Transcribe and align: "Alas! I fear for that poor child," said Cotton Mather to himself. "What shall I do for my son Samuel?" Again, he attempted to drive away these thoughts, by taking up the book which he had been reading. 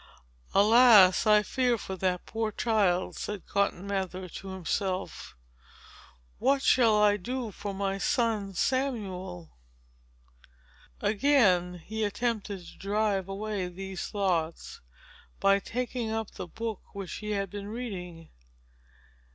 "Alas! 0.55 1.27
I 1.27 1.43
fear 1.43 1.77
for 1.77 1.95
that 1.97 2.25
poor 2.25 2.51
child," 2.51 3.15
said 3.15 3.45
Cotton 3.45 3.85
Mather 3.85 4.27
to 4.29 4.47
himself. 4.47 5.35
"What 6.39 6.63
shall 6.63 6.99
I 6.99 7.17
do 7.17 7.51
for 7.51 7.71
my 7.71 7.99
son 7.99 8.55
Samuel?" 8.55 9.51
Again, 11.01 11.75
he 11.85 12.03
attempted 12.03 12.65
to 12.65 12.77
drive 12.79 13.29
away 13.29 13.67
these 13.67 14.07
thoughts, 14.07 14.81
by 15.39 15.59
taking 15.59 16.09
up 16.09 16.31
the 16.31 16.47
book 16.47 16.81
which 16.95 17.13
he 17.17 17.33
had 17.33 17.51
been 17.51 17.67
reading. 17.67 18.29